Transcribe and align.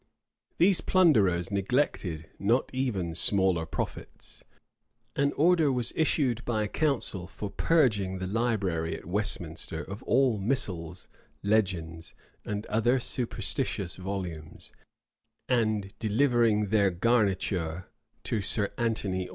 []These 0.57 0.81
plunderers 0.81 1.51
neglected 1.51 2.27
not 2.39 2.71
even 2.73 3.13
smaller 3.13 3.67
profits. 3.67 4.43
An 5.15 5.31
order 5.33 5.71
was 5.71 5.93
issued 5.95 6.43
by 6.43 6.65
council 6.65 7.27
for 7.27 7.51
purging 7.51 8.17
the 8.17 8.25
library 8.25 8.95
at 8.97 9.05
Westminster 9.05 9.83
of 9.83 10.01
all 10.01 10.39
missals, 10.39 11.07
legends, 11.43 12.15
and 12.43 12.65
other 12.65 12.99
superstitious 12.99 13.97
volumes, 13.97 14.71
and 15.47 15.93
delivering 15.99 16.69
their 16.71 16.89
garniture 16.89 17.85
to 18.23 18.41
Sir 18.41 18.71
Anthony 18.79 19.27
Aucher. 19.29 19.29